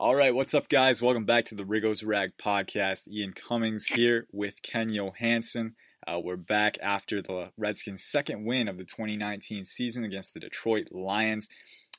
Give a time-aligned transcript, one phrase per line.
[0.00, 1.00] All right, what's up, guys?
[1.00, 3.06] Welcome back to the Riggo's Rag podcast.
[3.06, 5.74] Ian Cummings here with Ken Johannesen.
[6.04, 10.88] Uh, we're back after the Redskins' second win of the 2019 season against the Detroit
[10.90, 11.48] Lions.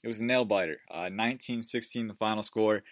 [0.03, 0.81] It was a nail biter.
[0.91, 2.83] Uh, 19-16 the final score.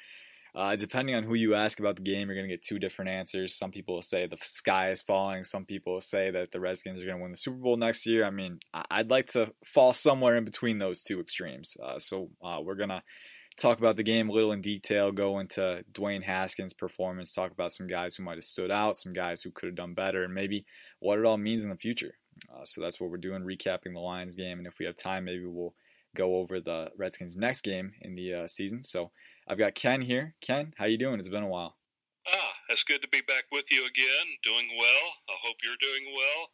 [0.55, 3.11] Uh, depending on who you ask about the game, you're going to get two different
[3.11, 3.55] answers.
[3.55, 5.43] Some people say the sky is falling.
[5.43, 8.23] Some people say that the Redskins are going to win the Super Bowl next year.
[8.23, 8.59] I mean,
[8.89, 11.75] I'd like to fall somewhere in between those two extremes.
[11.83, 13.03] Uh, so uh, we're going to
[13.57, 17.71] talk about the game a little in detail, go into Dwayne Haskins' performance, talk about
[17.71, 20.33] some guys who might have stood out, some guys who could have done better, and
[20.33, 20.65] maybe
[20.99, 22.15] what it all means in the future.
[22.51, 24.57] Uh, so that's what we're doing, recapping the Lions game.
[24.57, 25.75] And if we have time, maybe we'll
[26.15, 28.83] go over the Redskins' next game in the uh, season.
[28.83, 29.11] So
[29.47, 30.35] I've got Ken here.
[30.41, 31.19] Ken, how you doing?
[31.19, 31.75] It's been a while.
[32.27, 34.27] Ah, it's good to be back with you again.
[34.43, 35.05] Doing well.
[35.29, 36.49] I hope you're doing well.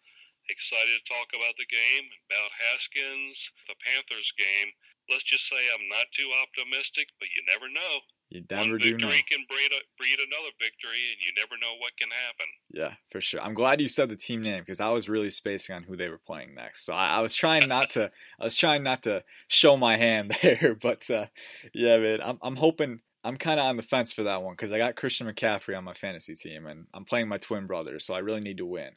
[0.50, 4.74] Excited to talk about the game, about Haskins, the Panthers game
[5.10, 7.94] let's just say I'm not too optimistic, but you never know.
[8.30, 9.30] You never One do victory know.
[9.30, 12.46] can breed, a, breed another victory, and you never know what can happen.
[12.72, 13.42] Yeah, for sure.
[13.42, 16.10] I'm glad you said the team name because I was really spacing on who they
[16.10, 16.86] were playing next.
[16.86, 18.12] So I, I was trying not to.
[18.40, 21.26] I was trying not to show my hand there, but uh,
[21.74, 22.20] yeah, man.
[22.24, 23.00] I'm I'm hoping.
[23.24, 25.84] I'm kind of on the fence for that one because I got Christian McCaffrey on
[25.84, 28.92] my fantasy team, and I'm playing my twin brother, so I really need to win.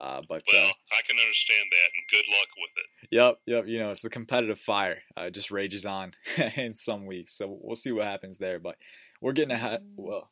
[0.00, 3.08] Uh, but well, uh, I can understand that, and good luck with it.
[3.10, 3.68] Yep, yep.
[3.68, 4.98] You know, it's a competitive fire.
[5.16, 6.12] Uh, it just rages on
[6.56, 8.58] in some weeks, so we'll see what happens there.
[8.58, 8.76] But
[9.20, 9.80] we're getting ahead.
[9.96, 10.30] Well,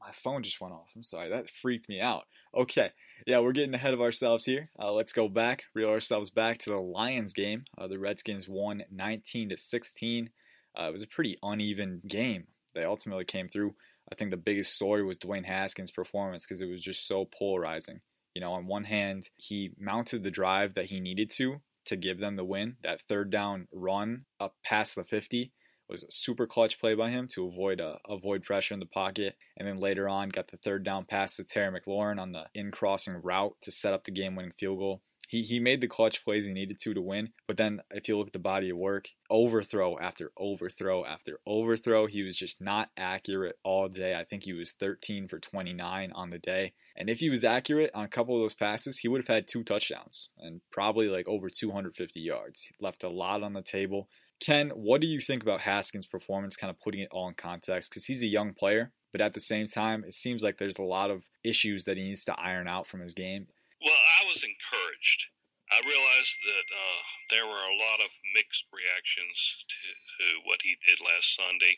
[0.00, 0.90] my phone just went off.
[0.94, 2.24] I'm sorry, that freaked me out.
[2.54, 2.90] Okay,
[3.26, 4.70] yeah, we're getting ahead of ourselves here.
[4.78, 7.64] Uh, let's go back, reel ourselves back to the Lions game.
[7.76, 10.30] Uh, the Redskins won 19 to 16.
[10.78, 12.44] Uh, it was a pretty uneven game.
[12.74, 13.74] They ultimately came through.
[14.10, 18.00] I think the biggest story was Dwayne Haskins' performance because it was just so polarizing.
[18.36, 22.20] You know, on one hand, he mounted the drive that he needed to to give
[22.20, 22.76] them the win.
[22.82, 25.54] That third down run up past the 50
[25.88, 29.38] was a super clutch play by him to avoid uh, avoid pressure in the pocket.
[29.56, 32.72] And then later on, got the third down pass to Terry McLaurin on the in
[32.72, 35.00] crossing route to set up the game winning field goal.
[35.30, 37.30] He, he made the clutch plays he needed to to win.
[37.48, 42.06] But then, if you look at the body of work, overthrow after overthrow after overthrow,
[42.06, 44.14] he was just not accurate all day.
[44.14, 46.74] I think he was 13 for 29 on the day.
[46.96, 49.48] And if he was accurate on a couple of those passes, he would have had
[49.48, 52.62] two touchdowns and probably like over 250 yards.
[52.62, 54.08] He left a lot on the table.
[54.40, 57.90] Ken, what do you think about Haskins' performance, kind of putting it all in context?
[57.90, 60.82] Because he's a young player, but at the same time, it seems like there's a
[60.82, 63.46] lot of issues that he needs to iron out from his game.
[63.80, 65.26] Well, I was encouraged.
[65.72, 70.78] I realized that uh, there were a lot of mixed reactions to, to what he
[70.86, 71.74] did last Sunday.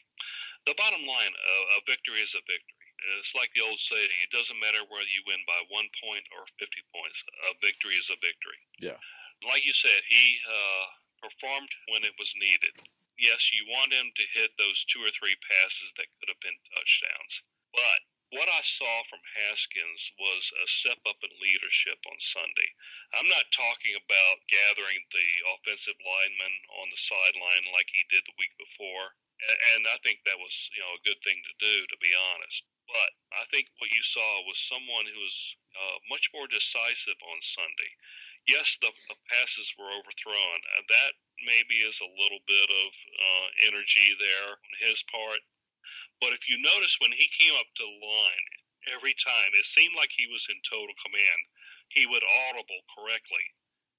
[0.67, 2.78] The bottom line, uh, a victory is a victory.
[3.19, 6.47] It's like the old saying: it doesn't matter whether you win by one point or
[6.59, 7.23] fifty points.
[7.51, 8.61] A victory is a victory.
[8.79, 8.99] Yeah.
[9.47, 10.87] Like you said, he uh,
[11.23, 12.75] performed when it was needed.
[13.19, 16.59] Yes, you want him to hit those two or three passes that could have been
[16.75, 17.43] touchdowns,
[17.75, 18.01] but
[18.31, 22.71] what I saw from Haskins was a step up in leadership on Sunday.
[23.17, 28.37] I'm not talking about gathering the offensive linemen on the sideline like he did the
[28.37, 29.17] week before,
[29.73, 32.69] and I think that was you know a good thing to do, to be honest.
[32.89, 37.39] But I think what you saw was someone who was uh, much more decisive on
[37.45, 37.93] Sunday.
[38.49, 40.59] Yes, the, the passes were overthrown.
[40.89, 41.13] that
[41.45, 45.41] maybe is a little bit of uh, energy there on his part.
[46.21, 48.47] But if you notice when he came up to the line,
[48.95, 51.41] every time it seemed like he was in total command.
[51.89, 53.45] He would audible correctly,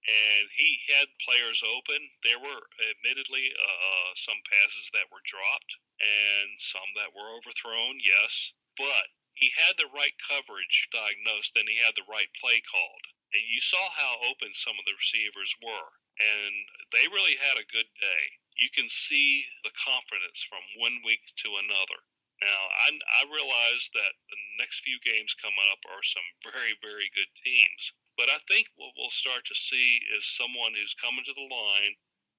[0.06, 2.00] and he had players open.
[2.24, 2.62] There were
[2.94, 9.52] admittedly uh, some passes that were dropped and some that were overthrown, yes, but he
[9.52, 13.06] had the right coverage diagnosed and he had the right play called.
[13.36, 16.54] And you saw how open some of the receivers were, and
[16.96, 18.24] they really had a good day.
[18.58, 22.00] You can see the confidence from one week to another.
[22.42, 27.12] Now, I, I realize that the next few games coming up are some very, very
[27.12, 27.94] good teams.
[28.18, 31.96] But I think what we'll start to see is someone who's coming to the line,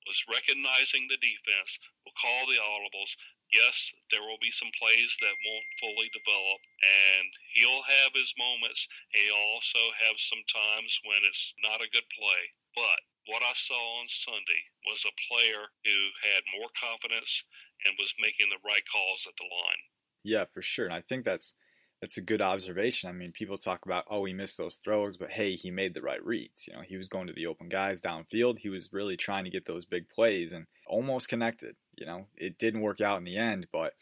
[0.08, 3.12] was recognizing the defense, will call the audibles.
[3.52, 8.86] Yes, there will be some plays that won't fully develop, and he'll have his moments.
[9.10, 12.42] He'll also have some times when it's not a good play.
[12.78, 17.42] But what I saw on Sunday was a player who had more confidence
[17.84, 19.82] and was making the right calls at the line.
[20.22, 20.86] Yeah, for sure.
[20.86, 21.54] And I think that's
[22.00, 23.10] that's a good observation.
[23.10, 26.00] I mean, people talk about, oh, he missed those throws, but hey, he made the
[26.00, 26.66] right reads.
[26.66, 28.58] You know, he was going to the open guys downfield.
[28.58, 31.76] He was really trying to get those big plays and almost connected.
[32.00, 33.92] You know, it didn't work out in the end, but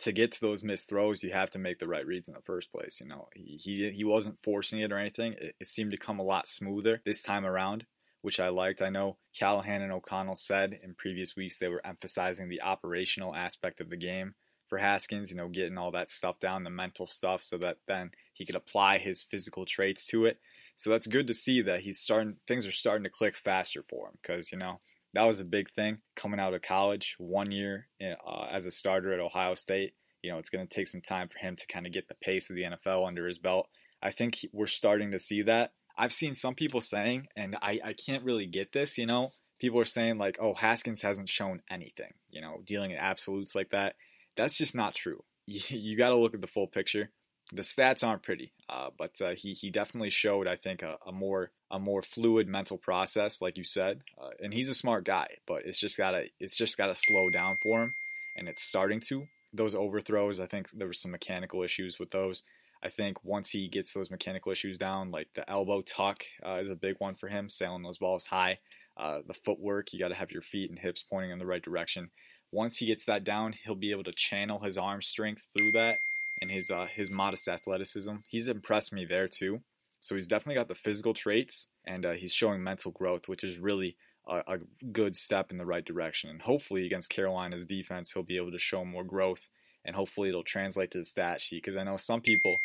[0.00, 2.42] to get to those missed throws, you have to make the right reads in the
[2.42, 3.00] first place.
[3.00, 5.34] You know, he he, he wasn't forcing it or anything.
[5.40, 7.86] It, it seemed to come a lot smoother this time around,
[8.22, 8.82] which I liked.
[8.82, 13.80] I know Callahan and O'Connell said in previous weeks they were emphasizing the operational aspect
[13.80, 14.34] of the game
[14.68, 18.10] for Haskins, you know, getting all that stuff down, the mental stuff, so that then
[18.34, 20.38] he could apply his physical traits to it.
[20.74, 24.08] So that's good to see that he's starting, things are starting to click faster for
[24.08, 24.80] him because, you know,
[25.16, 29.14] that was a big thing coming out of college, one year uh, as a starter
[29.14, 29.94] at Ohio State.
[30.22, 32.14] You know, it's going to take some time for him to kind of get the
[32.14, 33.66] pace of the NFL under his belt.
[34.02, 35.72] I think we're starting to see that.
[35.96, 39.80] I've seen some people saying, and I, I can't really get this, you know, people
[39.80, 43.94] are saying like, oh, Haskins hasn't shown anything, you know, dealing in absolutes like that.
[44.36, 45.22] That's just not true.
[45.48, 47.08] You, you got to look at the full picture.
[47.52, 51.12] The stats aren't pretty, uh, but uh, he he definitely showed, I think, a, a,
[51.12, 54.00] more a more fluid mental process, like you said.
[54.20, 57.56] Uh, and he's a smart guy, but it's just gotta it's just gotta slow down
[57.62, 57.94] for him,
[58.36, 59.26] and it's starting to.
[59.52, 62.42] Those overthrows, I think there were some mechanical issues with those.
[62.82, 66.70] I think once he gets those mechanical issues down, like the elbow tuck uh, is
[66.70, 68.58] a big one for him, sailing those balls high.
[68.96, 71.62] Uh, the footwork, you got to have your feet and hips pointing in the right
[71.62, 72.10] direction.
[72.52, 75.98] Once he gets that down, he'll be able to channel his arm strength through that
[76.40, 78.16] and his uh, his modest athleticism.
[78.28, 79.60] He's impressed me there too.
[80.00, 83.58] So he's definitely got the physical traits, and uh, he's showing mental growth, which is
[83.58, 83.96] really
[84.28, 84.58] a, a,
[84.92, 86.30] good step in the right direction.
[86.30, 89.40] And hopefully, against Carolina's defense, he'll be able to show more growth,
[89.84, 91.62] and hopefully, it'll translate to the stat sheet.
[91.62, 92.56] Because I know some people,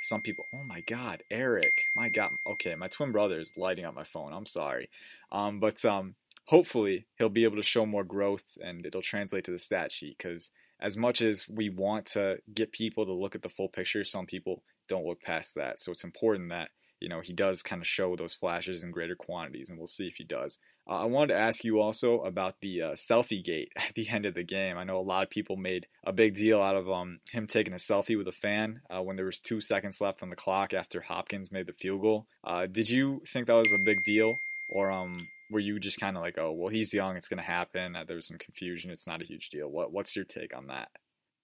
[0.00, 3.94] some people, oh my God, Eric, my God, okay, my twin brother is lighting up
[3.94, 4.32] my phone.
[4.32, 4.88] I'm sorry,
[5.30, 6.14] um, but um,
[6.48, 10.16] hopefully he'll be able to show more growth and it'll translate to the stat sheet
[10.16, 10.50] because
[10.80, 14.24] as much as we want to get people to look at the full picture some
[14.26, 15.78] people don't look past that.
[15.78, 19.14] So it's important that you know he does kind of show those flashes in greater
[19.14, 20.58] quantities and we'll see if he does.
[20.90, 24.26] Uh, i wanted to ask you also about the uh, selfie gate at the end
[24.26, 24.76] of the game.
[24.76, 27.74] I know a lot of people made a big deal out of um, him taking
[27.74, 30.72] a selfie with a fan uh, when there was two seconds left on the clock
[30.72, 32.26] after hopkins made the field goal.
[32.42, 34.40] Uh, did you think that was a big deal?
[34.70, 35.18] Or um
[35.50, 37.96] were you just kind of like, oh, well, he's young, it's going to happen?
[37.96, 38.90] Uh, there was some confusion.
[38.90, 39.68] It's not a huge deal.
[39.68, 40.88] What What's your take on that?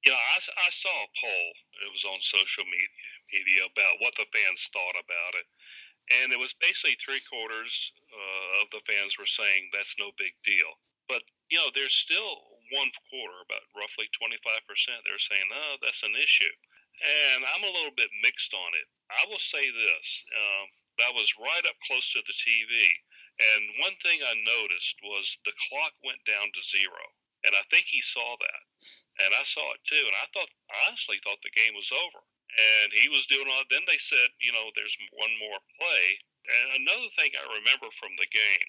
[0.05, 1.49] Yeah, I, I saw a poll.
[1.81, 2.93] It was on social media,
[3.33, 5.49] media about what the fans thought about it,
[6.21, 10.37] and it was basically three quarters uh, of the fans were saying that's no big
[10.45, 10.69] deal.
[11.09, 12.37] But you know, there's still
[12.77, 15.01] one quarter, about roughly 25 percent.
[15.09, 16.53] They're saying, oh, that's an issue,
[17.01, 18.87] and I'm a little bit mixed on it.
[19.09, 20.07] I will say this:
[20.37, 20.67] um,
[21.01, 22.93] that was right up close to the TV
[23.35, 27.03] and one thing I noticed was the clock went down to zero.
[27.45, 28.63] And I think he saw that.
[29.27, 30.01] And I saw it too.
[30.01, 30.51] And I thought,
[30.87, 32.21] honestly thought the game was over.
[32.55, 36.05] And he was doing all, then they said, you know, there's one more play.
[36.47, 38.69] And another thing I remember from the game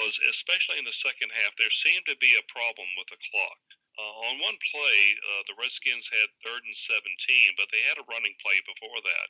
[0.00, 3.60] was, especially in the second half, there seemed to be a problem with the clock.
[3.98, 8.08] Uh, on one play, uh, the Redskins had third and 17, but they had a
[8.08, 9.28] running play before that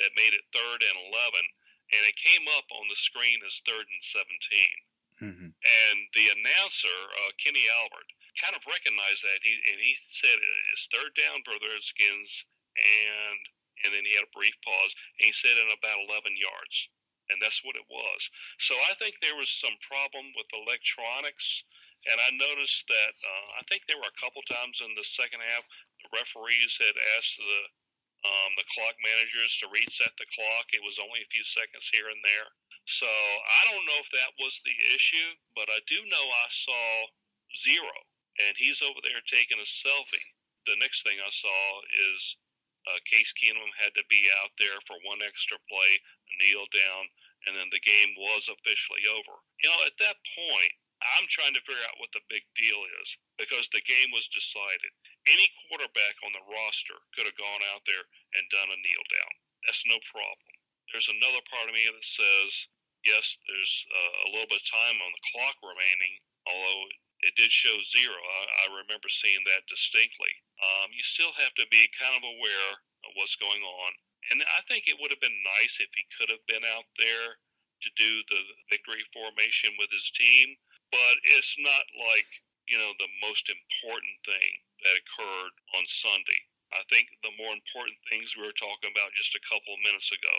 [0.00, 1.44] that made it third and 11
[1.92, 4.26] and it came up on the screen as third and 17.
[5.22, 5.48] Mm-hmm.
[5.48, 9.40] And the announcer, uh, Kenny Albert, kind of recognized that.
[9.40, 10.36] He and he said
[10.72, 12.44] it's third down for the Redskins,
[12.76, 13.40] and
[13.84, 16.76] and then he had a brief pause, and he said in about 11 yards,
[17.32, 18.20] and that's what it was.
[18.60, 21.64] So I think there was some problem with electronics,
[22.12, 25.40] and I noticed that uh, I think there were a couple times in the second
[25.40, 25.64] half
[26.04, 27.60] the referees had asked the
[28.26, 30.66] um, the clock managers to reset the clock.
[30.74, 32.48] It was only a few seconds here and there.
[32.86, 36.86] So I don't know if that was the issue, but I do know I saw
[37.54, 37.96] zero,
[38.46, 40.30] and he's over there taking a selfie.
[40.66, 41.60] The next thing I saw
[42.14, 42.38] is
[42.86, 45.92] uh, Case Keenum had to be out there for one extra play,
[46.38, 47.02] kneel down,
[47.46, 49.34] and then the game was officially over.
[49.62, 50.72] You know, at that point,
[51.02, 54.92] I'm trying to figure out what the big deal is because the game was decided.
[55.26, 58.04] Any quarterback on the roster could have gone out there
[58.38, 59.32] and done a kneel down.
[59.66, 60.52] That's no problem.
[60.94, 62.50] There's another part of me that says,
[63.02, 66.14] yes, there's uh, a little bit of time on the clock remaining,
[66.46, 66.82] although
[67.26, 68.14] it did show zero.
[68.14, 70.30] I, I remember seeing that distinctly.
[70.62, 72.70] Um, you still have to be kind of aware
[73.06, 73.90] of what's going on.
[74.30, 77.38] And I think it would have been nice if he could have been out there
[77.82, 80.54] to do the victory formation with his team
[80.92, 82.28] but it's not like
[82.68, 84.50] you know the most important thing
[84.82, 86.40] that occurred on Sunday.
[86.74, 90.10] I think the more important things we were talking about just a couple of minutes
[90.10, 90.36] ago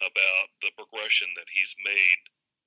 [0.00, 2.22] about the progression that he's made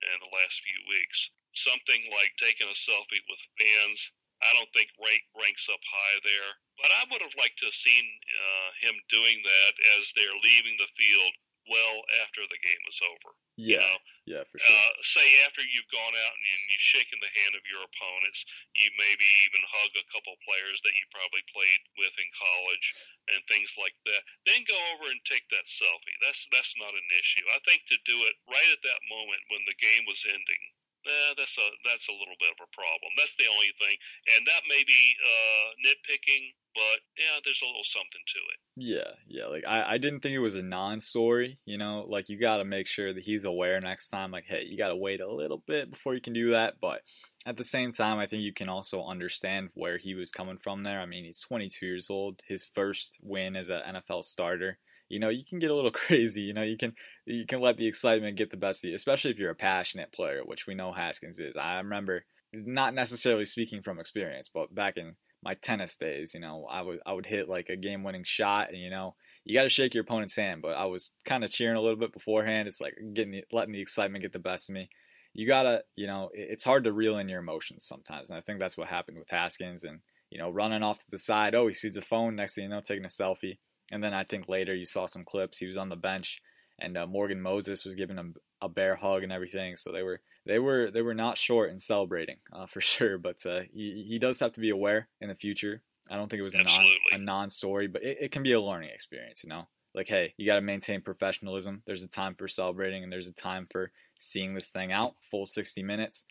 [0.06, 1.30] in the last few weeks.
[1.53, 4.12] Something like taking a selfie with fans,
[4.42, 6.51] I don't think rank, ranks up high there.
[6.82, 10.75] But I would have liked to have seen uh, him doing that as they're leaving
[10.82, 11.34] the field
[11.70, 13.32] well after the game was over.
[13.55, 13.79] Yeah.
[13.79, 14.00] You know?
[14.24, 14.72] Yeah, for sure.
[14.72, 18.88] Uh, say after you've gone out and, you've shaken the hand of your opponents, you
[18.96, 22.88] maybe even hug a couple players that you probably played with in college
[23.36, 24.24] and things like that.
[24.48, 26.17] Then go over and take that selfie.
[26.24, 27.46] That's that's not an issue.
[27.51, 30.63] I think to do it right at that moment when the game was ending,
[31.08, 33.12] eh, that's a that's a little bit of a problem.
[33.20, 33.96] That's the only thing,
[34.36, 36.43] and that may be uh, nitpicking,
[36.74, 38.60] but yeah, there's a little something to it.
[38.75, 39.48] Yeah, yeah.
[39.48, 41.60] Like I, I didn't think it was a non-story.
[41.65, 44.32] You know, like you got to make sure that he's aware next time.
[44.32, 46.75] Like, hey, you got to wait a little bit before you can do that.
[46.82, 47.01] But
[47.46, 50.84] at the same time, I think you can also understand where he was coming from
[50.84, 51.00] there.
[51.00, 52.39] I mean, he's 22 years old.
[52.48, 54.80] His first win as an NFL starter.
[55.10, 56.42] You know, you can get a little crazy.
[56.42, 56.94] You know, you can
[57.25, 60.12] you can let the excitement get the best of you, especially if you're a passionate
[60.12, 61.53] player, which we know Haskins is.
[61.60, 66.65] I remember not necessarily speaking from experience, but back in my tennis days, you know,
[66.69, 69.63] I would I would hit like a game winning shot, and you know, you got
[69.63, 70.62] to shake your opponent's hand.
[70.62, 72.67] But I was kind of cheering a little bit beforehand.
[72.67, 74.89] It's like getting the, letting the excitement get the best of me.
[75.33, 78.59] You gotta, you know, it's hard to reel in your emotions sometimes, and I think
[78.59, 79.83] that's what happened with Haskins.
[79.83, 82.35] And you know, running off to the side, oh, he sees a phone.
[82.35, 83.57] Next thing you know, taking a selfie.
[83.91, 85.57] And then I think later you saw some clips.
[85.57, 86.41] He was on the bench,
[86.83, 89.77] and uh, Morgan Moses was giving him a bear hug and everything.
[89.77, 93.17] So they were they were they were not short in celebrating uh, for sure.
[93.17, 95.81] But uh, he he does have to be aware in the future.
[96.11, 98.53] I don't think it was a non a non story, but it, it can be
[98.53, 99.43] a learning experience.
[99.43, 101.81] You know, like hey, you got to maintain professionalism.
[101.87, 105.45] There's a time for celebrating, and there's a time for seeing this thing out full
[105.45, 106.25] 60 minutes.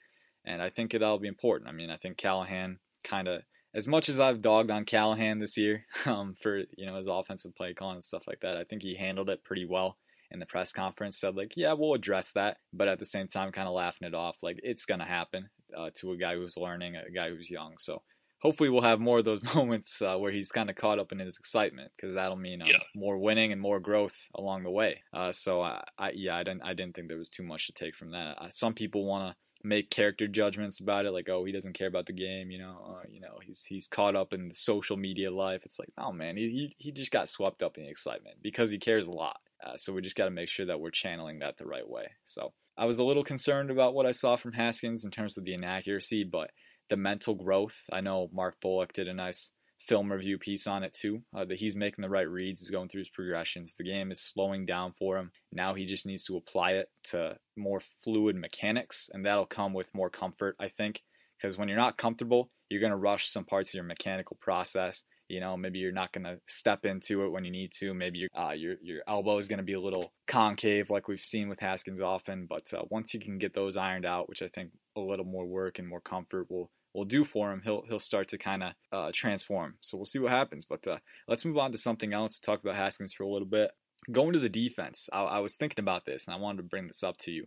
[0.45, 1.69] And I think that'll be important.
[1.69, 3.43] I mean, I think Callahan kind of
[3.75, 7.55] as much as I've dogged on Callahan this year um, for you know his offensive
[7.55, 9.97] play calling and stuff like that, I think he handled it pretty well
[10.33, 11.19] in the press conference.
[11.19, 14.15] Said like, yeah, we'll address that, but at the same time, kind of laughing it
[14.15, 17.75] off, like it's gonna happen uh, to a guy who's learning, a guy who's young.
[17.79, 18.03] So
[18.41, 21.19] hopefully, we'll have more of those moments uh, where he's kind of caught up in
[21.19, 22.79] his excitement because that'll mean uh, yeah.
[22.95, 25.03] more winning and more growth along the way.
[25.13, 27.73] Uh, so I, I, yeah, I didn't I didn't think there was too much to
[27.73, 28.37] take from that.
[28.55, 32.07] some people want to make character judgments about it, like oh he doesn't care about
[32.07, 35.31] the game, you know, uh, you know he's he's caught up in the social media
[35.31, 35.63] life.
[35.65, 38.79] It's like oh man, he he, just got swept up in the excitement because he
[38.79, 39.39] cares a lot.
[39.65, 42.07] Uh, so we just got to make sure that we're channeling that the right way.
[42.25, 45.45] So I was a little concerned about what I saw from Haskins in terms of
[45.45, 46.51] the inaccuracy, but
[46.91, 47.79] the mental growth.
[47.93, 49.51] I know Mark Bullock did a nice
[49.87, 51.23] film review piece on it too.
[51.35, 53.75] Uh, that he's making the right reads, he's going through his progressions.
[53.77, 55.31] The game is slowing down for him.
[55.53, 59.95] Now he just needs to apply it to more fluid mechanics, and that'll come with
[59.95, 61.03] more comfort, I think.
[61.39, 65.03] Because when you're not comfortable, you're going to rush some parts of your mechanical process.
[65.29, 67.95] You know, maybe you're not going to step into it when you need to.
[67.95, 71.21] Maybe your uh, your your elbow is going to be a little concave, like we've
[71.21, 72.47] seen with Haskins often.
[72.47, 75.47] But uh, once you can get those ironed out, which I think a little more
[75.47, 78.73] work and more comfort will will do for him, he'll he'll start to kind of
[78.93, 79.75] uh, transform.
[79.81, 80.65] So we'll see what happens.
[80.65, 82.39] But uh, let's move on to something else.
[82.39, 83.71] Talk about Haskins for a little bit.
[84.11, 86.89] Going to the defense, I, I, was thinking about this and I wanted to bring
[86.89, 87.47] this up to you.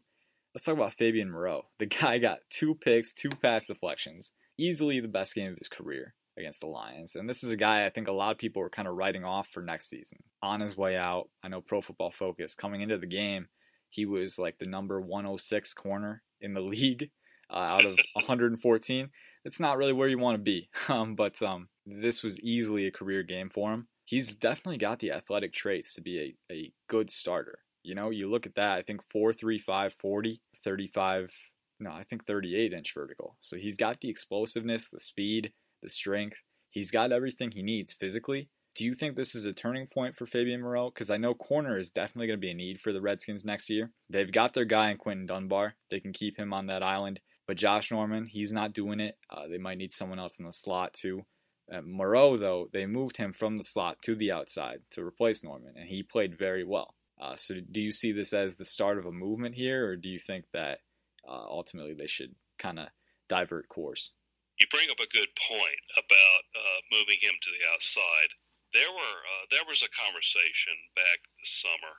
[0.54, 1.66] Let's talk about Fabian Moreau.
[1.80, 6.14] The guy got two picks, two pass deflections, easily the best game of his career
[6.38, 7.18] against the Lions.
[7.18, 9.26] And this is a guy I think a lot of people were kind of writing
[9.26, 10.20] off for next season.
[10.42, 13.48] On his way out, I know Pro Football Focus coming into the game,
[13.90, 17.10] he was like the number 106 corner in the league
[17.50, 19.10] uh, out of 114
[19.46, 20.70] it's not really where you want to be.
[20.90, 23.88] Um, but um, this was easily a career game for him.
[24.06, 27.60] He's definitely got the athletic traits to be a, a good starter.
[27.84, 31.32] You know, you look at that, I think 435, 40, 35,
[31.80, 33.36] no, I think 38 inch vertical.
[33.42, 36.38] So he's got the explosiveness, the speed, the strength.
[36.70, 38.50] He's got everything he needs physically.
[38.76, 40.90] Do you think this is a turning point for Fabian Moreau?
[40.90, 43.70] Because I know corner is definitely going to be a need for the Redskins next
[43.70, 43.92] year.
[44.10, 45.76] They've got their guy in Quinton Dunbar.
[45.90, 47.22] They can keep him on that island.
[47.48, 49.18] But Josh Norman, he's not doing it.
[49.30, 51.26] Uh, they might need someone else in the slot too.
[51.72, 55.74] Uh, Moreau, though, they moved him from the slot to the outside to replace Norman,
[55.76, 56.94] and he played very well.
[57.20, 60.10] Uh, so, do you see this as the start of a movement here, or do
[60.10, 60.80] you think that
[61.28, 62.88] uh, ultimately they should kind of
[63.30, 64.12] divert course?
[64.60, 68.30] You bring up a good point about uh, moving him to the outside.
[68.74, 71.96] There were uh, there was a conversation back this summer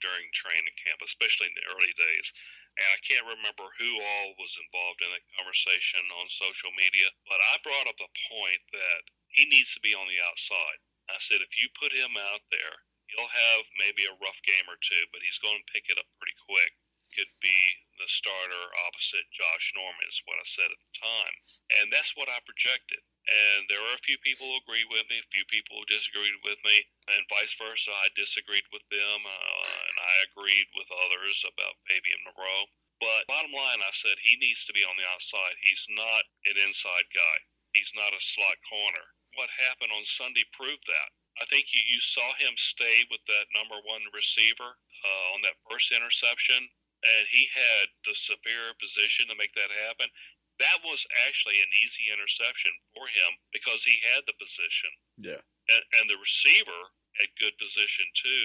[0.00, 2.32] during training camp, especially in the early days,
[2.76, 7.40] and I can't remember who all was involved in that conversation on social media, but
[7.40, 9.00] I brought up a point that
[9.32, 10.78] he needs to be on the outside.
[11.08, 12.74] I said, if you put him out there,
[13.08, 16.08] he'll have maybe a rough game or two, but he's going to pick it up
[16.20, 16.72] pretty quick.
[17.14, 17.60] Could be
[17.96, 21.34] the starter opposite Josh Norman, is what I said at the time.
[21.80, 23.00] And that's what I projected.
[23.26, 26.36] And there are a few people who agree with me, a few people who disagreed
[26.44, 26.76] with me,
[27.14, 27.94] and vice versa.
[27.94, 29.85] I disagreed with them, uh,
[30.30, 32.62] agreed with others about Fabian Moreau.
[33.00, 35.54] But bottom line, I said he needs to be on the outside.
[35.60, 37.36] He's not an inside guy.
[37.76, 39.04] He's not a slot corner.
[39.36, 41.10] What happened on Sunday proved that.
[41.36, 45.60] I think you, you saw him stay with that number one receiver uh, on that
[45.68, 50.08] first interception, and he had the superior position to make that happen.
[50.56, 54.88] That was actually an easy interception for him because he had the position.
[55.20, 55.42] Yeah.
[55.68, 56.80] And, and the receiver
[57.20, 58.44] had good position too,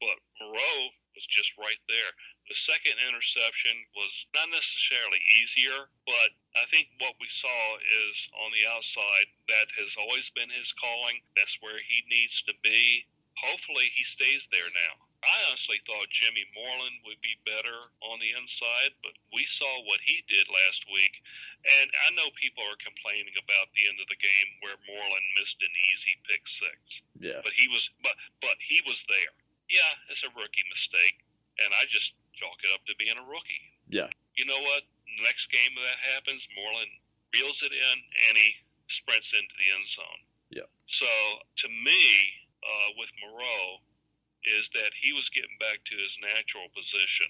[0.00, 0.78] but Moreau
[1.16, 2.12] was just right there.
[2.48, 7.60] The second interception was not necessarily easier, but I think what we saw
[8.06, 11.18] is on the outside that has always been his calling.
[11.34, 13.08] That's where he needs to be.
[13.40, 14.94] Hopefully, he stays there now.
[15.26, 19.98] I honestly thought Jimmy Moreland would be better on the inside, but we saw what
[20.04, 21.18] he did last week.
[21.66, 25.58] And I know people are complaining about the end of the game where Moreland missed
[25.66, 27.02] an easy pick six.
[27.18, 27.42] Yeah.
[27.42, 29.34] But he was but but he was there.
[29.68, 31.18] Yeah, it's a rookie mistake.
[31.58, 33.64] And I just chalk it up to being a rookie.
[33.88, 34.10] Yeah.
[34.36, 34.82] You know what?
[35.22, 36.90] Next game that happens, Moreland
[37.32, 37.96] reels it in
[38.28, 38.52] and he
[38.88, 40.20] sprints into the end zone.
[40.50, 40.68] Yeah.
[40.86, 42.02] So to me,
[42.62, 43.80] uh, with Moreau,
[44.44, 47.26] is that he was getting back to his natural position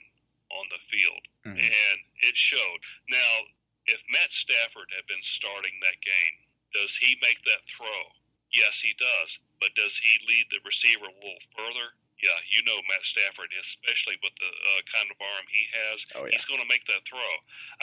[0.51, 1.63] on the field, Mhm.
[1.63, 2.81] and it showed.
[3.09, 3.47] Now,
[3.87, 8.13] if Matt Stafford had been starting that game, does he make that throw?
[8.53, 9.39] Yes, he does.
[9.61, 11.95] But does he lead the receiver a little further?
[12.23, 16.25] Yeah, you know Matt Stafford, especially with the uh, kind of arm he has, Oh,
[16.25, 16.33] yeah.
[16.33, 17.33] he's going to make that throw.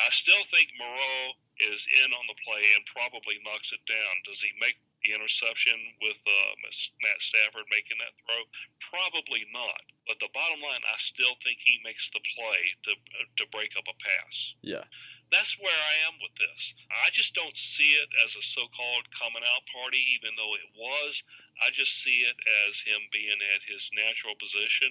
[0.01, 4.13] I still think Moreau is in on the play and probably knocks it down.
[4.25, 4.73] Does he make
[5.05, 8.41] the interception with uh, Matt Stafford making that throw?
[8.81, 9.81] Probably not.
[10.09, 12.93] But the bottom line, I still think he makes the play to
[13.37, 14.55] to break up a pass.
[14.65, 14.83] Yeah.
[15.31, 16.75] That's where I am with this.
[16.91, 21.23] I just don't see it as a so-called coming out party, even though it was.
[21.61, 24.89] I just see it as him being at his natural position.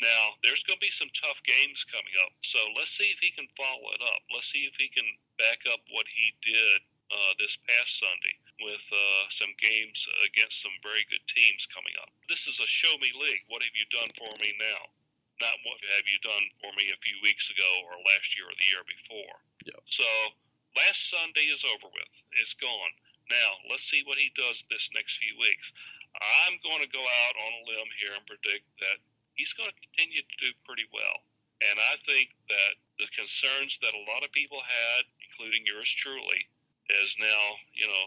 [0.00, 3.32] Now, there's going to be some tough games coming up, so let's see if he
[3.32, 4.22] can follow it up.
[4.34, 5.06] Let's see if he can
[5.40, 6.78] back up what he did
[7.12, 12.08] uh, this past Sunday with uh, some games against some very good teams coming up.
[12.28, 13.44] This is a show me league.
[13.48, 14.82] What have you done for me now?
[15.40, 18.54] Not what have you done for me a few weeks ago or last year or
[18.54, 19.36] the year before.
[19.66, 19.82] Yep.
[19.90, 20.08] So
[20.76, 22.14] last Sunday is over with.
[22.38, 22.92] It's gone.
[23.30, 25.72] Now let's see what he does this next few weeks.
[26.12, 28.98] I'm going to go out on a limb here and predict that
[29.34, 31.24] he's going to continue to do pretty well.
[31.62, 36.42] And I think that the concerns that a lot of people had, including yours truly,
[36.90, 38.06] has now, you know,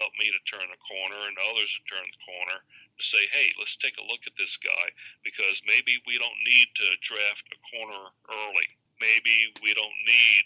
[0.00, 3.52] helped me to turn the corner and others to turn the corner to say, hey,
[3.58, 4.86] let's take a look at this guy
[5.26, 8.68] because maybe we don't need to draft a corner early.
[9.02, 10.44] Maybe we don't need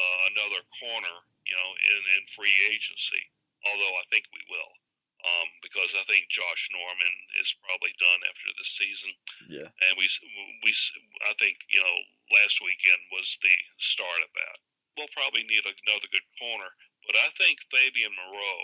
[0.00, 3.22] uh, another corner, you know, in, in free agency,
[3.68, 4.72] although I think we will.
[5.18, 9.10] Um, because I think Josh Norman is probably done after this season,
[9.50, 9.66] Yeah.
[9.66, 10.06] and we
[10.62, 10.70] we
[11.26, 11.96] I think you know
[12.38, 14.56] last weekend was the start of that.
[14.94, 16.70] We'll probably need another good corner,
[17.06, 18.58] but I think Fabian Moreau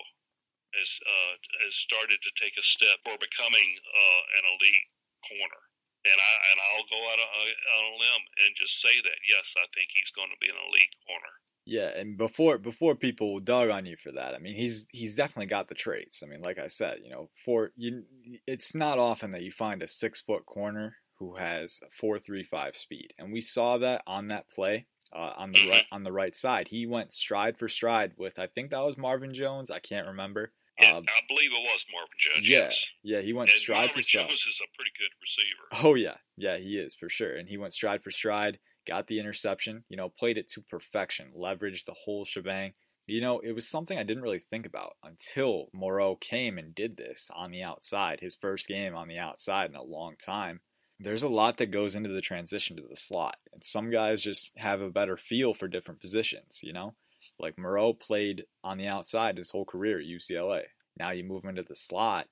[0.78, 1.34] has uh,
[1.66, 4.86] has started to take a step for becoming uh, an elite
[5.26, 5.62] corner.
[6.06, 9.18] And I and I'll go out on a, on a limb and just say that
[9.26, 11.34] yes, I think he's going to be an elite corner.
[11.66, 15.46] Yeah, and before before people dug on you for that, I mean he's he's definitely
[15.46, 16.22] got the traits.
[16.22, 18.04] I mean, like I said, you know, for you,
[18.46, 22.76] it's not often that you find a six foot corner who has four three five
[22.76, 26.36] speed, and we saw that on that play uh, on the right on the right
[26.36, 26.68] side.
[26.68, 29.70] He went stride for stride with I think that was Marvin Jones.
[29.70, 30.52] I can't remember.
[30.80, 32.48] Yeah, Uh, I believe it was Marvin Jones.
[32.48, 32.92] yeah, Yes.
[33.04, 34.28] yeah, he went And stride Marvin for stride.
[34.28, 35.84] Jones is a pretty good receiver.
[35.86, 37.36] Oh yeah, yeah, he is for sure.
[37.36, 39.84] And he went stride for stride, got the interception.
[39.88, 42.74] You know, played it to perfection, leveraged the whole shebang.
[43.06, 46.96] You know, it was something I didn't really think about until Moreau came and did
[46.96, 50.60] this on the outside, his first game on the outside in a long time.
[51.00, 54.50] There's a lot that goes into the transition to the slot, and some guys just
[54.56, 56.60] have a better feel for different positions.
[56.62, 56.94] You know,
[57.38, 60.62] like Moreau played on the outside his whole career at UCLA.
[60.96, 62.26] Now you move him into the slot,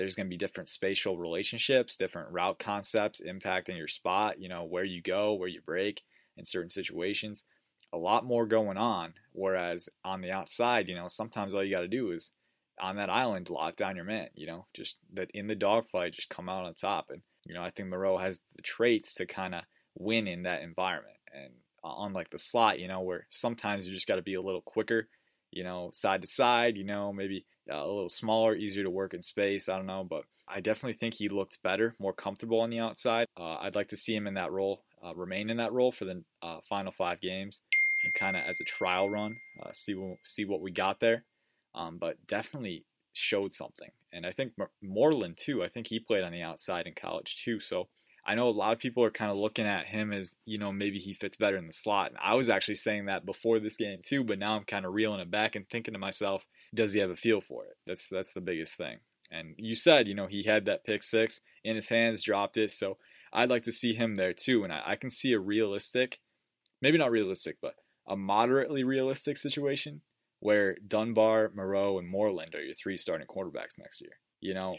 [0.00, 4.64] there's going to be different spatial relationships, different route concepts impacting your spot, you know,
[4.64, 6.00] where you go, where you break
[6.38, 7.44] in certain situations.
[7.92, 9.12] A lot more going on.
[9.32, 12.30] Whereas on the outside, you know, sometimes all you got to do is
[12.80, 16.30] on that island, lock down your man, you know, just that in the dogfight, just
[16.30, 17.10] come out on top.
[17.10, 19.60] And, you know, I think Moreau has the traits to kind of
[19.98, 21.18] win in that environment.
[21.34, 21.52] And
[21.84, 24.62] uh, unlike the slot, you know, where sometimes you just got to be a little
[24.62, 25.08] quicker,
[25.50, 29.22] you know, side to side, you know, maybe a little smaller, easier to work in
[29.22, 29.68] space.
[29.68, 33.26] I don't know, but I definitely think he looked better, more comfortable on the outside.
[33.38, 36.04] Uh, I'd like to see him in that role, uh, remain in that role for
[36.04, 37.60] the uh, final five games,
[38.04, 41.24] and kind of as a trial run, uh, see what, see what we got there.
[41.74, 44.52] Um, but definitely showed something, and I think
[44.82, 45.62] Moreland too.
[45.62, 47.88] I think he played on the outside in college too, so.
[48.24, 50.72] I know a lot of people are kind of looking at him as, you know,
[50.72, 52.10] maybe he fits better in the slot.
[52.10, 54.92] And I was actually saying that before this game too, but now I'm kind of
[54.92, 57.76] reeling it back and thinking to myself, does he have a feel for it?
[57.86, 58.98] That's that's the biggest thing.
[59.30, 62.72] And you said, you know, he had that pick six in his hands, dropped it.
[62.72, 62.98] So
[63.32, 64.64] I'd like to see him there too.
[64.64, 66.18] And I, I can see a realistic,
[66.82, 67.74] maybe not realistic, but
[68.06, 70.00] a moderately realistic situation
[70.40, 74.12] where Dunbar, Moreau, and Moreland are your three starting quarterbacks next year.
[74.40, 74.74] You know,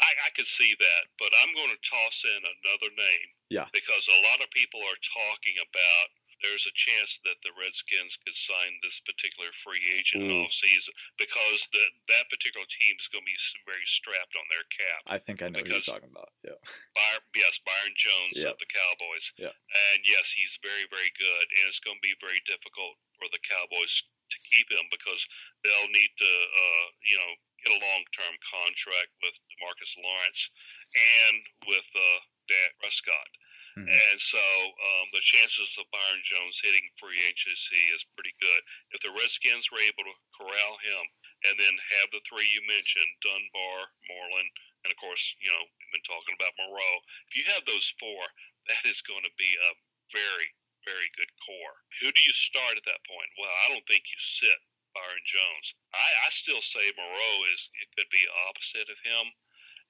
[0.00, 0.06] I,
[0.40, 3.28] could see that, but I'm going to toss in another name.
[3.52, 3.68] Yeah.
[3.76, 6.06] Because a lot of people are talking about
[6.40, 10.40] there's a chance that the Redskins could sign this particular free agent Ooh.
[10.40, 11.84] off season because the,
[12.16, 13.36] that particular team is going to be
[13.68, 15.00] very strapped on their cap.
[15.12, 16.32] I think I know who you're talking about.
[16.40, 16.56] Yeah.
[16.96, 18.56] Byron, yes, Byron Jones Yep.
[18.56, 19.26] of the Cowboys.
[19.36, 19.52] Yeah.
[19.52, 23.42] And yes, he's very, very good, and it's going to be very difficult for the
[23.44, 24.00] Cowboys
[24.32, 25.20] to keep him because
[25.60, 27.32] they'll need to, uh, you know,
[27.64, 30.50] get a long-term contract with Demarcus Lawrence
[30.92, 31.36] and
[31.68, 32.18] with uh,
[32.48, 33.30] Dak Prescott.
[33.78, 33.86] Mhm.
[33.86, 38.60] And so um, the chances of Byron Jones hitting free agency is pretty good.
[38.90, 41.04] If the Redskins were able to corral him
[41.46, 43.78] and then have the three you mentioned, Dunbar,
[44.10, 44.50] Moreland,
[44.84, 46.94] and of course, you know, we've been talking about Moreau.
[47.28, 48.22] If you have those four,
[48.68, 49.70] that is going to be a
[50.12, 50.48] very,
[50.84, 51.76] very good core.
[52.02, 53.30] Who do you start at that point?
[53.38, 54.58] Well, I don't think you sit
[54.94, 55.74] Byron Jones.
[55.94, 59.26] I, I still say Moreau is it could be opposite of him.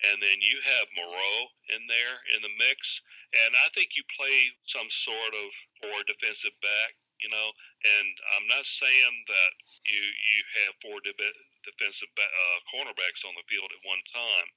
[0.01, 1.37] And then you have Moreau
[1.77, 3.05] in there in the mix,
[3.37, 7.49] and I think you play some sort of four defensive back, you know.
[7.85, 9.53] And I'm not saying that
[9.85, 11.37] you you have four de-
[11.69, 14.49] defensive ba- uh, cornerbacks on the field at one time,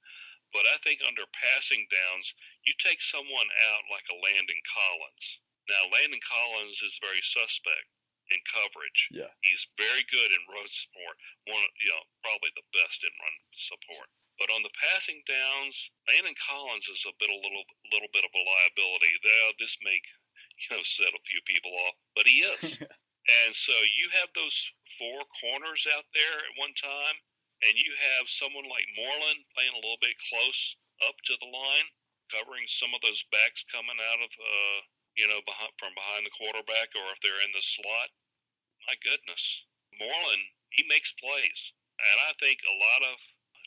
[0.56, 2.32] but I think under passing downs,
[2.64, 5.44] you take someone out like a Landon Collins.
[5.68, 7.84] Now, Landon Collins is very suspect
[8.30, 9.08] in coverage.
[9.12, 9.30] Yeah.
[9.44, 11.16] He's very good in run support.
[11.48, 14.08] One, you know, probably the best in run support.
[14.38, 18.34] But on the passing downs, Landon Collins is a bit a little little bit of
[18.34, 19.12] a liability.
[19.22, 22.78] There, this may you know set a few people off, but he is.
[23.44, 24.58] and so you have those
[24.98, 27.16] four corners out there at one time,
[27.62, 31.88] and you have someone like Moreland playing a little bit close up to the line,
[32.34, 34.80] covering some of those backs coming out of uh,
[35.16, 38.10] you know behind, from behind the quarterback, or if they're in the slot.
[38.86, 39.64] My goodness,
[39.96, 43.16] Moreland he makes plays, and I think a lot of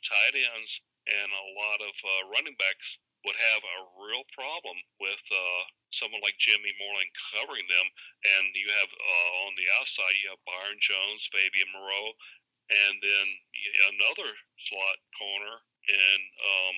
[0.03, 5.23] tight ends and a lot of uh, running backs would have a real problem with
[5.31, 7.87] uh, someone like Jimmy Moreland covering them.
[8.23, 12.07] And you have uh, on the outside, you have Byron Jones, Fabian Moreau,
[12.71, 13.27] and then
[13.95, 14.29] another
[14.59, 15.55] slot corner.
[15.87, 16.75] And um,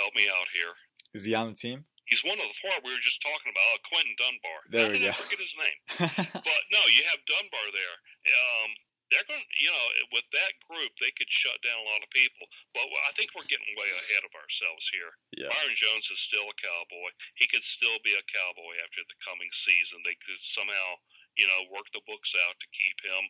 [0.00, 0.72] help me out here.
[1.12, 1.84] Is he on the team?
[2.10, 4.58] He's one of the four we were just talking about, uh, Quinton Dunbar.
[4.74, 5.22] There we did I go.
[5.22, 5.78] forget his name?
[6.46, 7.96] But no, you have Dunbar there.
[8.28, 8.70] Um,
[9.12, 9.86] they're going, you know,
[10.16, 12.48] with that group, they could shut down a lot of people.
[12.72, 15.12] But I think we're getting way ahead of ourselves here.
[15.36, 15.52] yeah.
[15.52, 17.12] Byron Jones is still a cowboy.
[17.36, 20.00] He could still be a cowboy after the coming season.
[20.04, 20.88] They could somehow,
[21.36, 23.24] you know, work the books out to keep him.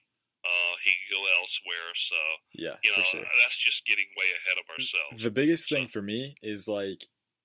[0.47, 1.91] Uh, he could go elsewhere.
[1.99, 2.19] So,
[2.55, 2.79] Yeah.
[2.87, 3.27] you know, sure.
[3.43, 5.19] that's just getting way ahead of ourselves.
[5.23, 7.03] The biggest So- thing for me is like,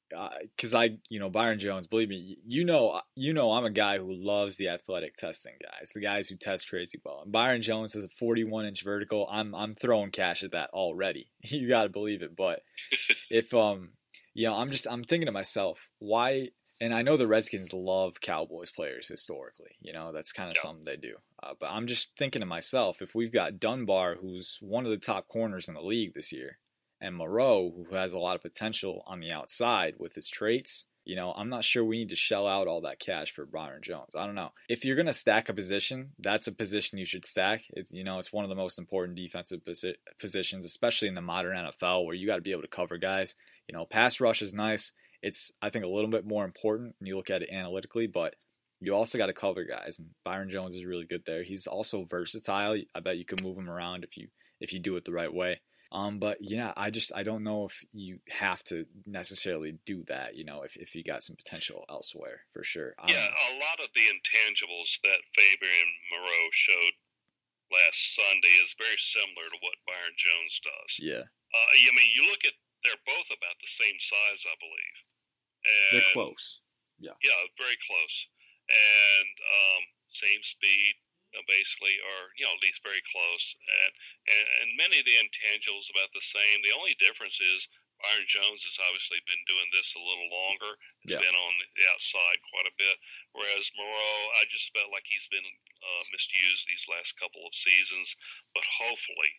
[0.10, 1.88] because I, you know, Byron Jones.
[1.88, 5.92] Believe me, you know, you know, I'm a guy who loves the athletic testing guys,
[5.94, 7.22] the guys who test crazy well.
[7.24, 9.28] And Byron Jones has a 41 inch vertical.
[9.30, 11.28] I'm, I'm throwing cash at that already.
[11.44, 12.36] You got to believe it.
[12.36, 12.62] But
[13.30, 13.90] if, um,
[14.34, 16.50] you know, I'm just, I'm thinking to myself, why?
[16.80, 19.72] And I know the Redskins love Cowboys players historically.
[19.82, 20.62] You know, that's kind of Yeah.
[20.62, 21.16] something they do.
[21.42, 24.98] Uh, but I'm just thinking to myself, if we've got Dunbar, who's one of the
[24.98, 26.60] top corners in the league this year,
[27.02, 31.16] and Moreau, who has a lot of potential on the outside with his traits, you
[31.16, 34.14] know, I'm not sure we need to shell out all that cash for Byron Jones.
[34.14, 34.52] I don't know.
[34.68, 37.64] If you're going to stack a position, that's a position you should stack.
[37.70, 41.22] It's, you know, it's one of the most important defensive posi- positions, especially in the
[41.22, 43.36] modern NFL, where you got to be able to cover guys.
[43.70, 44.92] You know, pass rush is nice.
[45.22, 48.36] It's, I think, a little bit more important when you look at it analytically, but
[48.82, 51.44] you also got to cover guys, and Byron Jones is really good there.
[51.44, 52.82] He's also versatile.
[52.94, 54.28] I bet you can move him around if you
[54.60, 55.62] if you do it the right way.
[55.92, 60.36] Um, but yeah, I just I don't know if you have to necessarily do that.
[60.36, 62.94] You know, if if you got some potential elsewhere for sure.
[62.98, 66.96] Don't Yeah, a lot of the intangibles that Fabian Moreau showed
[67.72, 70.92] last Sunday is very similar to what Byron Jones does.
[71.00, 74.98] yeah, Uh, I mean, you look at they're both about the same size, I believe.
[75.68, 76.60] And, they're close.
[77.00, 78.16] Yeah, Yeah, very close,
[78.70, 80.96] and um, same speed,
[81.46, 83.46] basically, or you know, at least very close.
[83.62, 83.92] And,
[84.34, 86.58] and and many of the intangibles about the same.
[86.66, 87.70] The only difference is
[88.02, 90.78] Byron Jones has obviously been doing this a little longer.
[91.02, 91.26] He's Yeah.
[91.26, 92.98] been on the outside quite a bit,
[93.34, 98.14] whereas Moreau, I just felt like he's been uh, misused these last couple of seasons.
[98.54, 99.32] But hopefully,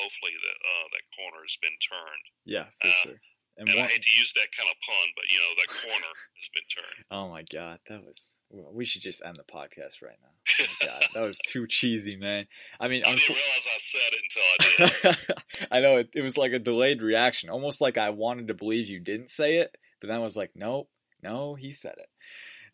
[0.00, 2.24] hopefully that uh, that corner has been turned.
[2.48, 3.20] Yeah, for Uh, sure.
[3.58, 6.12] And And I hate to use that kind of pun, but you know that corner
[6.36, 7.04] has been turned.
[7.10, 8.38] oh my god, that was.
[8.50, 10.30] well, We should just end the podcast right now.
[10.60, 12.46] Oh god, that was too cheesy, man.
[12.80, 15.36] I mean, I didn't realize I said it until I did.
[15.72, 18.88] I know it, it was like a delayed reaction, almost like I wanted to believe
[18.88, 20.88] you didn't say it, but then I was like, nope,
[21.22, 22.08] no, he said it.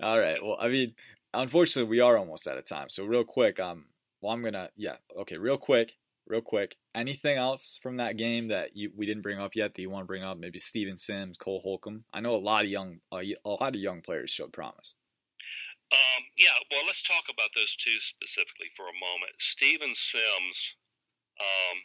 [0.03, 0.39] All right.
[0.43, 0.95] Well, I mean,
[1.33, 2.89] unfortunately, we are almost out of time.
[2.91, 3.87] So real quick, um,
[4.21, 5.93] well, I'm gonna, yeah, okay, real quick.
[6.27, 9.83] Real quick, anything else from that game that you we didn't bring up yet that
[9.83, 10.39] you want to bring up?
[10.39, 12.05] Maybe Steven Sims, Cole Holcomb.
[12.13, 14.95] I know a lot of young a lot of young players showed promise.
[15.93, 19.37] Um, yeah, well, let's talk about those two specifically for a moment.
[19.39, 20.77] Steven Sims,
[21.39, 21.77] um,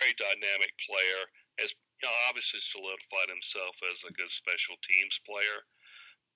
[0.00, 1.20] very dynamic player,
[1.60, 5.58] has you know, obviously solidified himself as a good special teams player.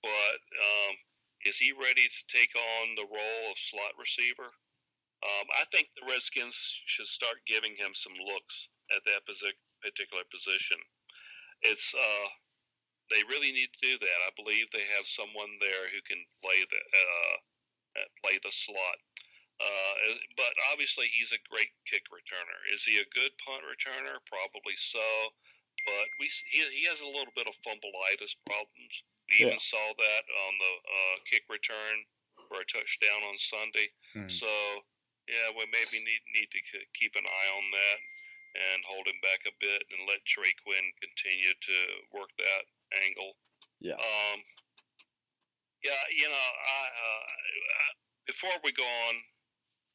[0.03, 0.95] But um,
[1.47, 4.53] is he ready to take on the role of slot receiver?
[5.21, 6.57] Um, I think the Redskins
[6.87, 10.81] should start giving him some looks at that particular position.
[11.61, 12.29] It's uh,
[13.13, 14.19] they really need to do that.
[14.27, 17.37] I believe they have someone there who can play the uh,
[18.25, 18.99] play the slot.
[19.61, 19.95] Uh,
[20.41, 22.57] but obviously, he's a great kick returner.
[22.73, 24.17] Is he a good punt returner?
[24.25, 25.05] Probably so.
[25.85, 28.95] But we he, he has a little bit of fumbleitis problems.
[29.29, 29.53] We yeah.
[29.53, 31.97] even saw that on the uh, kick return
[32.49, 33.89] for a touchdown on Sunday.
[34.17, 34.31] Mm.
[34.31, 34.51] So,
[35.31, 36.61] yeah, we maybe need need to
[36.99, 37.99] keep an eye on that
[38.51, 41.77] and hold him back a bit and let Trey Quinn continue to
[42.11, 42.63] work that
[43.07, 43.39] angle.
[43.79, 43.95] Yeah.
[43.95, 44.39] Um,
[45.87, 47.25] yeah, you know, I, uh,
[48.27, 49.15] before we go on,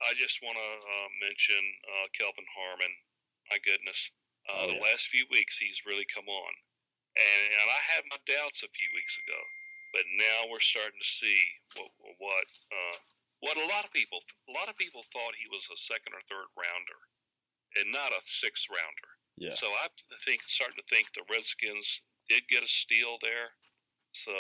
[0.07, 2.93] I just want to uh, mention uh, Kelvin Harmon.
[3.51, 4.09] My goodness,
[4.49, 4.73] uh, oh, yeah.
[4.73, 6.53] the last few weeks he's really come on
[7.15, 9.39] and, and I had my doubts a few weeks ago,
[9.95, 11.39] but now we're starting to see
[11.75, 12.97] what what uh,
[13.45, 14.17] what a lot of people
[14.49, 16.99] a lot of people thought he was a second or third rounder,
[17.77, 19.09] and not a sixth rounder.
[19.37, 19.53] Yeah.
[19.53, 19.87] So I
[20.25, 23.53] think starting to think the Redskins did get a steal there.
[24.13, 24.33] So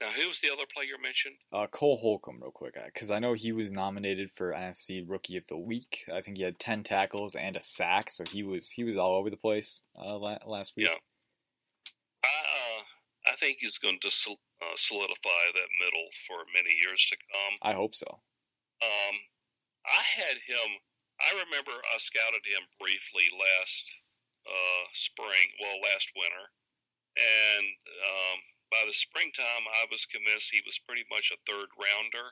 [0.00, 1.36] now, who was the other player mentioned?
[1.52, 5.46] Uh, Cole Holcomb, real quick, because I know he was nominated for NFC Rookie of
[5.46, 6.04] the Week.
[6.12, 9.14] I think he had ten tackles and a sack, so he was he was all
[9.14, 10.88] over the place uh, last week.
[10.88, 10.94] Yeah,
[12.24, 12.82] I, uh,
[13.32, 14.10] I think he's going to
[14.62, 17.54] uh, solidify that middle for many years to come.
[17.62, 18.06] I hope so.
[18.06, 19.16] Um,
[19.86, 20.68] I had him.
[21.18, 23.86] I remember I scouted him briefly last
[24.46, 26.46] uh, spring, well, last winter,
[27.18, 27.66] and
[28.06, 28.38] um,
[28.70, 32.26] by the springtime, I was convinced he was pretty much a third rounder,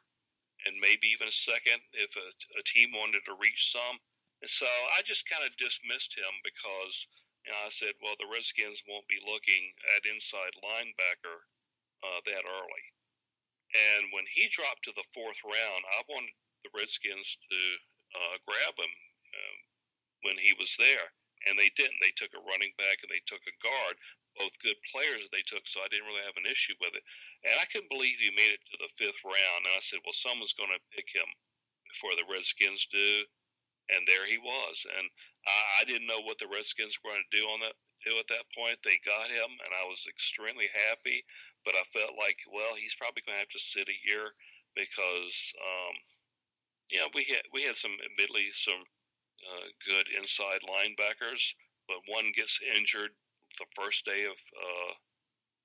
[0.66, 3.98] and maybe even a second if a, a team wanted to reach some.
[4.42, 4.66] And so
[4.96, 7.06] I just kind of dismissed him because
[7.46, 11.40] and I said, well, the Redskins won't be looking at inside linebacker
[12.02, 12.84] uh, that early.
[13.70, 16.34] And when he dropped to the fourth round, I wanted
[16.66, 17.60] the Redskins to
[18.18, 19.56] uh, grab him um,
[20.26, 21.06] when he was there.
[21.48, 21.96] And they didn't.
[22.02, 23.96] They took a running back and they took a guard,
[24.36, 27.04] both good players that they took, so I didn't really have an issue with it.
[27.48, 29.60] And I couldn't believe he made it to the fifth round.
[29.64, 31.24] And I said, well, someone's going to pick him
[31.88, 33.24] before the Redskins do
[33.90, 34.86] and there he was.
[34.86, 35.06] And
[35.46, 38.32] I, I didn't know what the Redskins were going to do on that do at
[38.32, 38.80] that point.
[38.80, 41.20] They got him, and I was extremely happy.
[41.64, 44.32] But I felt like, well, he's probably going to have to sit a year
[44.74, 45.94] because, um,
[46.90, 51.54] yeah, we had we had some admittedly some uh, good inside linebackers,
[51.88, 53.10] but one gets injured
[53.58, 54.92] the first day of uh,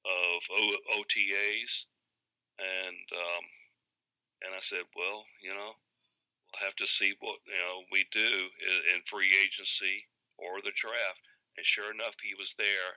[0.05, 1.85] of o- OTAs,
[2.59, 3.45] and um,
[4.45, 5.73] and I said, well, you know,
[6.35, 8.49] we'll have to see what you know we do
[8.93, 10.05] in free agency
[10.37, 11.21] or the draft.
[11.57, 12.91] And sure enough, he was there,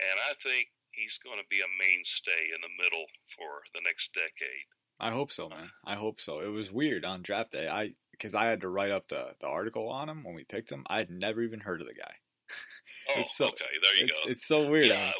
[0.00, 4.12] and I think he's going to be a mainstay in the middle for the next
[4.12, 4.66] decade.
[5.00, 5.70] I hope so, man.
[5.86, 6.40] I hope so.
[6.40, 7.68] It was weird on draft day.
[7.68, 10.70] I because I had to write up the, the article on him when we picked
[10.70, 10.82] him.
[10.90, 12.14] I had never even heard of the guy.
[13.16, 13.70] oh, so, okay.
[13.80, 14.30] There you it's, go.
[14.30, 14.90] It's so weird.
[14.90, 15.12] Yeah,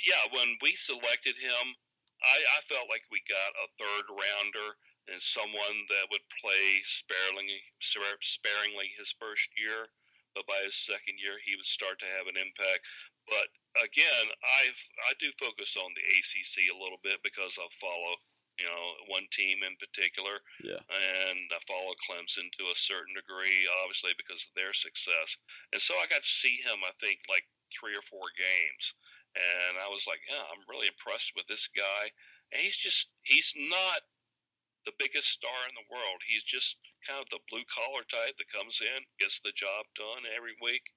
[0.00, 0.24] yeah.
[0.32, 1.66] When we selected him,
[2.24, 4.68] I, I felt like we got a third rounder
[5.12, 9.88] and someone that would play sparingly, sparingly his first year,
[10.34, 12.82] but by his second year he would start to have an impact.
[13.28, 13.48] But
[13.84, 14.62] again, I
[15.08, 18.16] I do focus on the ACC a little bit because I follow
[18.58, 23.68] you know one team in particular, yeah, and I follow Clemson to a certain degree,
[23.84, 25.38] obviously because of their success.
[25.72, 28.84] And so I got to see him, I think, like three or four games,
[29.36, 32.10] and I was like, yeah, I'm really impressed with this guy.
[32.50, 34.00] And he's just he's not
[34.88, 36.24] the biggest star in the world.
[36.24, 40.24] He's just kind of the blue collar type that comes in, gets the job done
[40.32, 40.88] every week,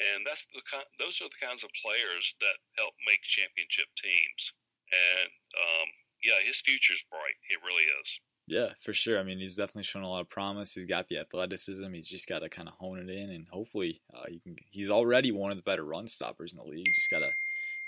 [0.00, 0.64] and that's the
[0.96, 4.42] those are the kinds of players that help make championship teams.
[4.88, 5.88] And um,
[6.24, 7.36] yeah, his future's bright.
[7.52, 8.08] It really is.
[8.48, 9.20] Yeah, for sure.
[9.20, 10.72] I mean, he's definitely shown a lot of promise.
[10.72, 11.92] He's got the athleticism.
[11.92, 14.56] He's just got to kind of hone it in, and hopefully, uh, he can.
[14.70, 16.86] He's already one of the better run stoppers in the league.
[16.86, 17.30] Just got to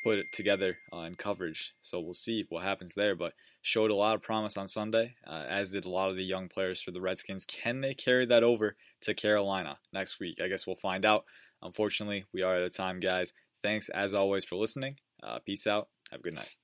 [0.04, 1.72] put it together uh, in coverage.
[1.80, 3.16] So we'll see what happens there.
[3.16, 3.32] But
[3.62, 6.48] showed a lot of promise on Sunday, uh, as did a lot of the young
[6.48, 7.46] players for the Redskins.
[7.46, 10.38] Can they carry that over to Carolina next week?
[10.42, 11.25] I guess we'll find out.
[11.62, 13.33] Unfortunately, we are out of time, guys.
[13.62, 14.96] Thanks as always for listening.
[15.22, 15.88] Uh, peace out.
[16.11, 16.57] Have a good night.